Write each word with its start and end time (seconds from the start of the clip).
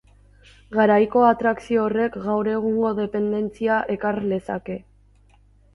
Garaiko 0.77 1.25
atrakzio 1.27 1.83
horrek 1.89 2.17
gaur 2.25 2.49
egungo 2.57 2.93
dependentzia 3.03 3.79
ekar 3.99 4.23
lezake. 4.35 4.85